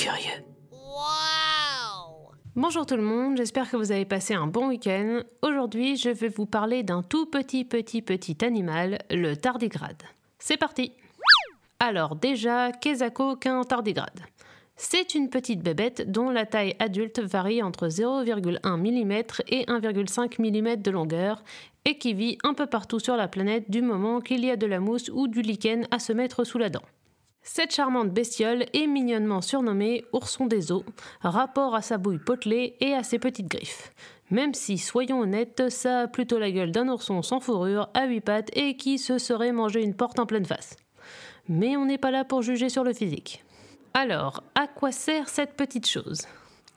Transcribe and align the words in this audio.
curieux. 0.00 0.42
Bonjour 2.56 2.86
tout 2.86 2.96
le 2.96 3.02
monde, 3.02 3.36
j'espère 3.36 3.70
que 3.70 3.76
vous 3.76 3.92
avez 3.92 4.06
passé 4.06 4.32
un 4.32 4.46
bon 4.46 4.68
week-end. 4.68 5.20
Aujourd'hui, 5.42 5.96
je 5.96 6.08
vais 6.08 6.28
vous 6.28 6.46
parler 6.46 6.82
d'un 6.82 7.02
tout 7.02 7.26
petit 7.26 7.66
petit 7.66 8.00
petit 8.00 8.42
animal, 8.42 8.98
le 9.10 9.34
tardigrade. 9.34 10.02
C'est 10.38 10.56
parti 10.56 10.92
Alors 11.80 12.16
déjà, 12.16 12.72
qu'est-ce 12.72 13.34
qu'un 13.34 13.62
tardigrade 13.62 14.20
c'est 14.82 15.14
une 15.14 15.28
petite 15.28 15.60
bébête 15.62 16.10
dont 16.10 16.30
la 16.30 16.46
taille 16.46 16.74
adulte 16.78 17.20
varie 17.20 17.62
entre 17.62 17.88
0,1 17.88 18.78
mm 18.78 19.12
et 19.48 19.66
1,5 19.66 20.40
mm 20.40 20.76
de 20.80 20.90
longueur 20.90 21.44
et 21.84 21.98
qui 21.98 22.14
vit 22.14 22.38
un 22.44 22.54
peu 22.54 22.64
partout 22.64 22.98
sur 22.98 23.14
la 23.14 23.28
planète 23.28 23.70
du 23.70 23.82
moment 23.82 24.22
qu'il 24.22 24.42
y 24.42 24.50
a 24.50 24.56
de 24.56 24.64
la 24.64 24.80
mousse 24.80 25.10
ou 25.12 25.28
du 25.28 25.42
lichen 25.42 25.86
à 25.90 25.98
se 25.98 26.14
mettre 26.14 26.44
sous 26.44 26.56
la 26.56 26.70
dent. 26.70 26.80
Cette 27.42 27.74
charmante 27.74 28.10
bestiole 28.10 28.66
est 28.74 28.86
mignonnement 28.86 29.40
surnommée 29.40 30.04
ourson 30.12 30.46
des 30.46 30.72
eaux, 30.72 30.84
rapport 31.20 31.74
à 31.74 31.82
sa 31.82 31.96
bouille 31.96 32.18
potelée 32.18 32.76
et 32.80 32.94
à 32.94 33.02
ses 33.02 33.18
petites 33.18 33.48
griffes. 33.48 33.92
Même 34.30 34.54
si, 34.54 34.78
soyons 34.78 35.20
honnêtes, 35.20 35.70
ça 35.70 36.00
a 36.00 36.06
plutôt 36.06 36.38
la 36.38 36.50
gueule 36.50 36.70
d'un 36.70 36.88
ourson 36.88 37.22
sans 37.22 37.40
fourrure, 37.40 37.88
à 37.94 38.06
huit 38.06 38.20
pattes 38.20 38.50
et 38.56 38.76
qui 38.76 38.98
se 38.98 39.18
serait 39.18 39.52
mangé 39.52 39.82
une 39.82 39.94
porte 39.94 40.18
en 40.18 40.26
pleine 40.26 40.44
face. 40.44 40.76
Mais 41.48 41.76
on 41.76 41.86
n'est 41.86 41.98
pas 41.98 42.12
là 42.12 42.24
pour 42.24 42.42
juger 42.42 42.68
sur 42.68 42.84
le 42.84 42.92
physique. 42.92 43.42
Alors, 43.94 44.44
à 44.54 44.68
quoi 44.68 44.92
sert 44.92 45.28
cette 45.28 45.54
petite 45.54 45.88
chose? 45.88 46.22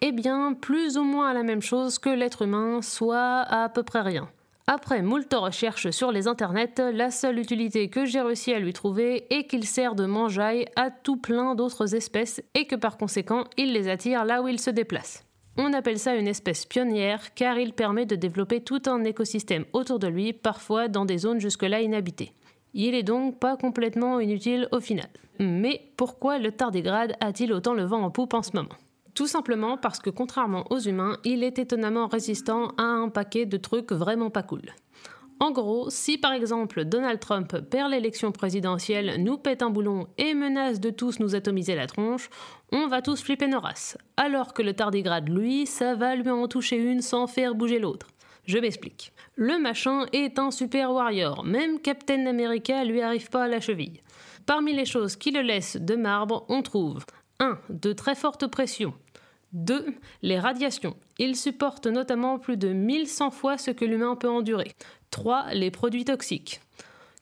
Eh 0.00 0.12
bien, 0.12 0.52
plus 0.52 0.98
ou 0.98 1.04
moins 1.04 1.30
à 1.30 1.34
la 1.34 1.42
même 1.42 1.62
chose 1.62 1.98
que 1.98 2.10
l'être 2.10 2.42
humain, 2.42 2.82
soit 2.82 3.40
à, 3.40 3.64
à 3.64 3.68
peu 3.68 3.82
près 3.82 4.02
rien. 4.02 4.28
Après 4.70 5.00
moult 5.00 5.32
recherches 5.32 5.88
sur 5.88 6.12
les 6.12 6.28
internets, 6.28 6.92
la 6.92 7.10
seule 7.10 7.38
utilité 7.38 7.88
que 7.88 8.04
j'ai 8.04 8.20
réussi 8.20 8.52
à 8.52 8.58
lui 8.58 8.74
trouver 8.74 9.24
est 9.30 9.44
qu'il 9.44 9.64
sert 9.64 9.94
de 9.94 10.04
mangeaille 10.04 10.66
à 10.76 10.90
tout 10.90 11.16
plein 11.16 11.54
d'autres 11.54 11.94
espèces 11.94 12.42
et 12.54 12.66
que 12.66 12.76
par 12.76 12.98
conséquent, 12.98 13.44
il 13.56 13.72
les 13.72 13.88
attire 13.88 14.26
là 14.26 14.42
où 14.42 14.48
ils 14.48 14.60
se 14.60 14.68
déplacent. 14.68 15.24
On 15.56 15.72
appelle 15.72 15.98
ça 15.98 16.16
une 16.16 16.28
espèce 16.28 16.66
pionnière 16.66 17.32
car 17.32 17.58
il 17.58 17.72
permet 17.72 18.04
de 18.04 18.14
développer 18.14 18.60
tout 18.60 18.82
un 18.84 19.04
écosystème 19.04 19.64
autour 19.72 19.98
de 19.98 20.06
lui, 20.06 20.34
parfois 20.34 20.88
dans 20.88 21.06
des 21.06 21.16
zones 21.16 21.40
jusque-là 21.40 21.80
inhabitées. 21.80 22.34
Il 22.74 22.94
est 22.94 23.02
donc 23.02 23.38
pas 23.38 23.56
complètement 23.56 24.20
inutile 24.20 24.68
au 24.70 24.80
final. 24.80 25.08
Mais 25.38 25.80
pourquoi 25.96 26.38
le 26.38 26.52
tardigrade 26.52 27.14
a-t-il 27.20 27.54
autant 27.54 27.72
le 27.72 27.84
vent 27.84 28.02
en 28.02 28.10
poupe 28.10 28.34
en 28.34 28.42
ce 28.42 28.54
moment? 28.54 28.76
Tout 29.18 29.26
simplement 29.26 29.76
parce 29.76 29.98
que 29.98 30.10
contrairement 30.10 30.64
aux 30.70 30.78
humains, 30.78 31.16
il 31.24 31.42
est 31.42 31.58
étonnamment 31.58 32.06
résistant 32.06 32.68
à 32.78 32.84
un 32.84 33.08
paquet 33.08 33.46
de 33.46 33.56
trucs 33.56 33.90
vraiment 33.90 34.30
pas 34.30 34.44
cool. 34.44 34.62
En 35.40 35.50
gros, 35.50 35.90
si 35.90 36.18
par 36.18 36.32
exemple 36.32 36.84
Donald 36.84 37.18
Trump 37.18 37.58
perd 37.68 37.90
l'élection 37.90 38.30
présidentielle, 38.30 39.16
nous 39.18 39.36
pète 39.36 39.62
un 39.62 39.70
boulon 39.70 40.06
et 40.18 40.34
menace 40.34 40.78
de 40.78 40.90
tous 40.90 41.18
nous 41.18 41.34
atomiser 41.34 41.74
la 41.74 41.88
tronche, 41.88 42.30
on 42.70 42.86
va 42.86 43.02
tous 43.02 43.20
flipper 43.20 43.48
nos 43.48 43.58
races. 43.58 43.98
Alors 44.16 44.54
que 44.54 44.62
le 44.62 44.72
tardigrade, 44.72 45.28
lui, 45.28 45.66
ça 45.66 45.96
va 45.96 46.14
lui 46.14 46.30
en 46.30 46.46
toucher 46.46 46.76
une 46.76 47.02
sans 47.02 47.26
faire 47.26 47.56
bouger 47.56 47.80
l'autre. 47.80 48.06
Je 48.44 48.58
m'explique. 48.58 49.12
Le 49.34 49.58
machin 49.58 50.06
est 50.12 50.38
un 50.38 50.52
super 50.52 50.92
warrior, 50.92 51.42
même 51.42 51.80
Captain 51.80 52.24
America 52.26 52.84
lui 52.84 53.00
arrive 53.00 53.30
pas 53.30 53.46
à 53.46 53.48
la 53.48 53.60
cheville. 53.60 54.00
Parmi 54.46 54.74
les 54.74 54.86
choses 54.86 55.16
qui 55.16 55.32
le 55.32 55.42
laissent 55.42 55.76
de 55.76 55.96
marbre, 55.96 56.46
on 56.48 56.62
trouve 56.62 57.04
1. 57.40 57.58
De 57.68 57.92
très 57.92 58.14
fortes 58.14 58.46
pressions. 58.46 58.94
2. 59.52 59.94
Les 60.22 60.38
radiations. 60.38 60.96
Il 61.18 61.36
supporte 61.36 61.86
notamment 61.86 62.38
plus 62.38 62.56
de 62.56 62.68
1100 62.68 63.30
fois 63.30 63.58
ce 63.58 63.70
que 63.70 63.84
l'humain 63.84 64.16
peut 64.16 64.28
endurer. 64.28 64.72
3. 65.10 65.54
Les 65.54 65.70
produits 65.70 66.04
toxiques. 66.04 66.60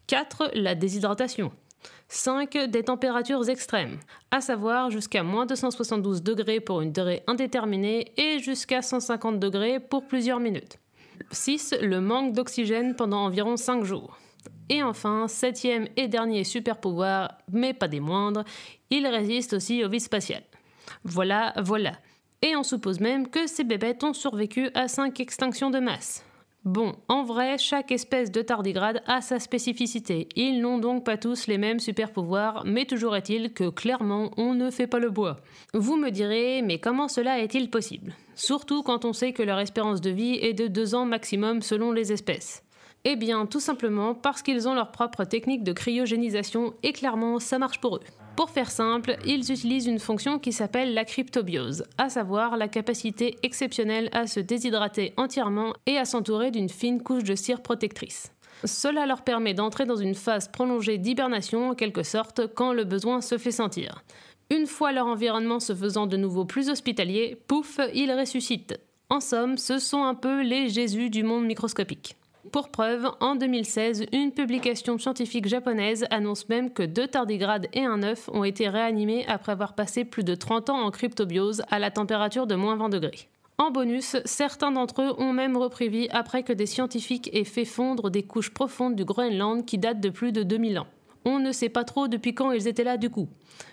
4. 0.08 0.50
La 0.54 0.74
déshydratation. 0.74 1.52
5. 2.08 2.68
Des 2.68 2.84
températures 2.84 3.48
extrêmes, 3.48 3.98
à 4.30 4.40
savoir 4.40 4.90
jusqu'à 4.90 5.22
moins 5.22 5.46
272 5.46 6.22
degrés 6.22 6.60
pour 6.60 6.80
une 6.80 6.92
durée 6.92 7.22
indéterminée 7.26 8.12
et 8.16 8.38
jusqu'à 8.38 8.82
150 8.82 9.38
degrés 9.40 9.80
pour 9.80 10.06
plusieurs 10.06 10.40
minutes. 10.40 10.78
6. 11.30 11.74
Le 11.80 12.00
manque 12.00 12.32
d'oxygène 12.32 12.94
pendant 12.94 13.24
environ 13.24 13.56
5 13.56 13.84
jours. 13.84 14.18
Et 14.68 14.82
enfin, 14.82 15.28
septième 15.28 15.88
et 15.96 16.08
dernier 16.08 16.44
super 16.44 16.78
pouvoir, 16.78 17.38
mais 17.52 17.72
pas 17.72 17.88
des 17.88 18.00
moindres, 18.00 18.44
il 18.90 19.06
résiste 19.06 19.52
aussi 19.52 19.84
au 19.84 19.88
vide 19.88 20.00
spatial. 20.00 20.42
Voilà, 21.04 21.52
voilà. 21.56 21.92
Et 22.46 22.54
on 22.54 22.62
suppose 22.62 23.00
même 23.00 23.26
que 23.26 23.48
ces 23.48 23.64
bébêtes 23.64 24.04
ont 24.04 24.12
survécu 24.12 24.70
à 24.72 24.86
5 24.86 25.18
extinctions 25.18 25.70
de 25.70 25.80
masse. 25.80 26.24
Bon, 26.64 26.94
en 27.08 27.24
vrai, 27.24 27.58
chaque 27.58 27.90
espèce 27.90 28.30
de 28.30 28.40
tardigrade 28.40 29.02
a 29.08 29.20
sa 29.20 29.40
spécificité. 29.40 30.28
Ils 30.36 30.60
n'ont 30.60 30.78
donc 30.78 31.04
pas 31.04 31.16
tous 31.16 31.48
les 31.48 31.58
mêmes 31.58 31.80
super 31.80 32.12
pouvoirs, 32.12 32.62
mais 32.64 32.84
toujours 32.84 33.16
est-il 33.16 33.52
que 33.52 33.68
clairement, 33.68 34.30
on 34.36 34.54
ne 34.54 34.70
fait 34.70 34.86
pas 34.86 35.00
le 35.00 35.10
bois. 35.10 35.38
Vous 35.74 35.96
me 35.96 36.10
direz, 36.10 36.62
mais 36.62 36.78
comment 36.78 37.08
cela 37.08 37.40
est-il 37.40 37.68
possible? 37.68 38.14
Surtout 38.36 38.84
quand 38.84 39.04
on 39.04 39.12
sait 39.12 39.32
que 39.32 39.42
leur 39.42 39.58
espérance 39.58 40.00
de 40.00 40.10
vie 40.10 40.38
est 40.40 40.54
de 40.54 40.68
2 40.68 40.94
ans 40.94 41.04
maximum 41.04 41.62
selon 41.62 41.90
les 41.90 42.12
espèces. 42.12 42.62
Eh 43.02 43.16
bien, 43.16 43.46
tout 43.46 43.58
simplement 43.58 44.14
parce 44.14 44.42
qu'ils 44.42 44.68
ont 44.68 44.74
leur 44.74 44.92
propre 44.92 45.24
technique 45.24 45.64
de 45.64 45.72
cryogénisation 45.72 46.74
et 46.84 46.92
clairement, 46.92 47.40
ça 47.40 47.58
marche 47.58 47.80
pour 47.80 47.96
eux. 47.96 48.02
Pour 48.36 48.50
faire 48.50 48.70
simple, 48.70 49.16
ils 49.24 49.50
utilisent 49.50 49.86
une 49.86 49.98
fonction 49.98 50.38
qui 50.38 50.52
s'appelle 50.52 50.92
la 50.92 51.06
cryptobiose, 51.06 51.84
à 51.96 52.10
savoir 52.10 52.58
la 52.58 52.68
capacité 52.68 53.38
exceptionnelle 53.42 54.10
à 54.12 54.26
se 54.26 54.40
déshydrater 54.40 55.14
entièrement 55.16 55.72
et 55.86 55.96
à 55.96 56.04
s'entourer 56.04 56.50
d'une 56.50 56.68
fine 56.68 57.02
couche 57.02 57.24
de 57.24 57.34
cire 57.34 57.62
protectrice. 57.62 58.30
Cela 58.64 59.06
leur 59.06 59.22
permet 59.22 59.54
d'entrer 59.54 59.86
dans 59.86 59.96
une 59.96 60.14
phase 60.14 60.48
prolongée 60.48 60.98
d'hibernation 60.98 61.70
en 61.70 61.74
quelque 61.74 62.02
sorte 62.02 62.46
quand 62.54 62.74
le 62.74 62.84
besoin 62.84 63.22
se 63.22 63.38
fait 63.38 63.50
sentir. 63.50 64.04
Une 64.50 64.66
fois 64.66 64.92
leur 64.92 65.06
environnement 65.06 65.58
se 65.58 65.74
faisant 65.74 66.06
de 66.06 66.18
nouveau 66.18 66.44
plus 66.44 66.68
hospitalier, 66.68 67.38
pouf, 67.48 67.80
ils 67.94 68.12
ressuscitent. 68.12 68.78
En 69.08 69.20
somme, 69.20 69.56
ce 69.56 69.78
sont 69.78 70.04
un 70.04 70.14
peu 70.14 70.42
les 70.42 70.68
Jésus 70.68 71.08
du 71.08 71.22
monde 71.22 71.46
microscopique. 71.46 72.16
Pour 72.52 72.70
preuve, 72.70 73.10
en 73.20 73.34
2016, 73.34 74.06
une 74.12 74.32
publication 74.32 74.98
scientifique 74.98 75.48
japonaise 75.48 76.06
annonce 76.10 76.48
même 76.48 76.72
que 76.72 76.82
deux 76.82 77.08
tardigrades 77.08 77.66
et 77.72 77.84
un 77.84 78.02
œuf 78.02 78.28
ont 78.32 78.44
été 78.44 78.68
réanimés 78.68 79.24
après 79.26 79.52
avoir 79.52 79.74
passé 79.74 80.04
plus 80.04 80.24
de 80.24 80.34
30 80.34 80.70
ans 80.70 80.80
en 80.80 80.90
cryptobiose 80.90 81.62
à 81.70 81.78
la 81.78 81.90
température 81.90 82.46
de 82.46 82.54
moins 82.54 82.76
20 82.76 82.90
degrés. 82.90 83.28
En 83.58 83.70
bonus, 83.70 84.16
certains 84.26 84.70
d'entre 84.70 85.02
eux 85.02 85.14
ont 85.18 85.32
même 85.32 85.56
repris 85.56 85.88
vie 85.88 86.08
après 86.10 86.42
que 86.42 86.52
des 86.52 86.66
scientifiques 86.66 87.30
aient 87.32 87.44
fait 87.44 87.64
fondre 87.64 88.10
des 88.10 88.22
couches 88.22 88.52
profondes 88.52 88.96
du 88.96 89.04
Groenland 89.04 89.64
qui 89.64 89.78
datent 89.78 90.00
de 90.00 90.10
plus 90.10 90.32
de 90.32 90.42
2000 90.42 90.78
ans. 90.78 90.86
On 91.28 91.40
ne 91.40 91.50
sait 91.50 91.68
pas 91.68 91.82
trop 91.82 92.06
depuis 92.06 92.34
quand 92.36 92.52
ils 92.52 92.68
étaient 92.68 92.84
là 92.84 92.96
du 92.96 93.10
coup. 93.10 93.28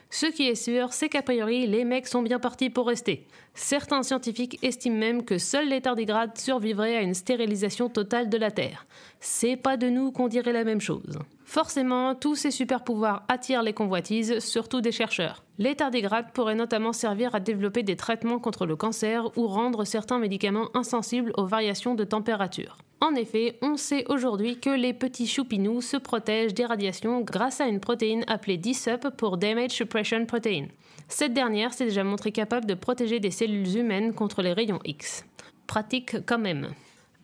Ce 0.10 0.26
qui 0.26 0.48
est 0.48 0.56
sûr, 0.56 0.92
c'est 0.92 1.08
qu'a 1.08 1.22
priori, 1.22 1.68
les 1.68 1.86
mecs 1.86 2.08
sont 2.08 2.24
bien 2.24 2.40
partis 2.40 2.72
pour 2.72 2.88
rester. 2.88 3.28
Certains 3.54 4.02
scientifiques 4.02 4.58
estiment 4.64 4.98
même 4.98 5.24
que 5.24 5.38
seuls 5.38 5.70
les 5.70 5.82
tardigrades 5.82 6.36
survivraient 6.36 6.98
à 6.98 7.02
une 7.02 7.14
stérilisation 7.14 7.90
totale 7.90 8.28
de 8.28 8.38
la 8.40 8.50
Terre. 8.50 8.88
C'est 9.20 9.56
pas 9.56 9.78
de 9.78 9.88
nous 9.88 10.12
qu'on 10.12 10.28
dirait 10.28 10.52
la 10.52 10.64
même 10.64 10.82
chose. 10.82 11.20
Forcément, 11.54 12.16
tous 12.16 12.34
ces 12.34 12.50
super 12.50 12.84
pouvoirs 12.84 13.22
attirent 13.28 13.62
les 13.62 13.74
convoitises, 13.74 14.40
surtout 14.40 14.82
des 14.82 14.92
chercheurs. 14.92 15.44
Les 15.60 15.76
tardigrades 15.76 16.32
pourraient 16.34 16.56
notamment 16.56 16.94
servir 16.94 17.36
à 17.36 17.40
développer 17.40 17.84
des 17.84 17.96
traitements 17.96 18.40
contre 18.40 18.66
le 18.66 18.76
cancer 18.76 19.26
ou 19.38 19.46
rendre 19.46 19.86
certains 19.86 20.18
médicaments 20.18 20.70
insensibles 20.74 21.32
aux 21.38 21.46
variations 21.46 21.94
de 21.94 22.06
température. 22.06 22.80
En 23.02 23.14
effet, 23.14 23.60
on 23.62 23.78
sait 23.78 24.04
aujourd'hui 24.10 24.60
que 24.60 24.72
les 24.72 24.96
petits 24.96 25.28
choupinous 25.28 25.82
se 25.82 25.98
protègent 25.98 26.56
des 26.56 26.66
radiations 26.66 27.22
grâce 27.22 27.62
à 27.62 27.68
une 27.68 27.80
protéine 27.80 28.24
appelée 28.26 28.58
DSUP 28.58 29.10
pour 29.16 29.38
Damage 29.38 29.74
Suppression 29.74 30.26
Protein. 30.26 30.70
Cette 31.08 31.36
dernière 31.36 31.74
s'est 31.74 31.86
déjà 31.86 32.04
montrée 32.04 32.32
capable 32.32 32.66
de 32.66 32.74
protéger 32.74 33.20
des 33.20 33.30
cellules 33.30 33.78
humaines 33.78 34.16
contre 34.16 34.42
les 34.42 34.54
rayons 34.54 34.80
X. 34.86 35.24
Pratique 35.68 36.26
quand 36.26 36.40
même. 36.40 36.70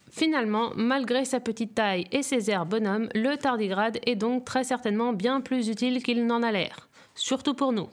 Finalement, 0.10 0.72
malgré 0.76 1.26
sa 1.26 1.40
petite 1.40 1.76
taille 1.76 2.08
et 2.12 2.24
ses 2.24 2.50
airs 2.50 2.66
bonhommes, 2.66 3.10
le 3.14 3.36
tardigrade 3.36 4.00
est 4.06 4.16
donc 4.16 4.46
très 4.46 4.64
certainement 4.64 5.14
bien 5.14 5.42
plus 5.42 5.70
utile 5.70 6.02
qu'il 6.04 6.26
n'en 6.26 6.44
a 6.44 6.52
l'air. 6.52 6.90
Surtout 7.16 7.54
pour 7.54 7.72
nous. 7.72 7.90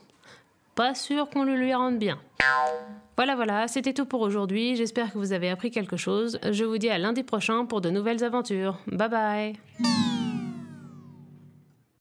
Pas 0.75 0.93
sûr 0.93 1.29
qu'on 1.29 1.43
le 1.43 1.55
lui 1.55 1.73
rende 1.73 1.97
bien. 1.97 2.19
Voilà, 3.15 3.35
voilà, 3.35 3.67
c'était 3.67 3.93
tout 3.93 4.05
pour 4.05 4.21
aujourd'hui. 4.21 4.75
J'espère 4.75 5.11
que 5.11 5.17
vous 5.17 5.33
avez 5.33 5.49
appris 5.49 5.71
quelque 5.71 5.97
chose. 5.97 6.39
Je 6.51 6.65
vous 6.65 6.77
dis 6.77 6.89
à 6.89 6.99
lundi 6.99 7.23
prochain 7.23 7.65
pour 7.65 7.81
de 7.81 7.89
nouvelles 7.89 8.23
aventures. 8.23 8.77
Bye 8.87 9.09
bye 9.09 9.53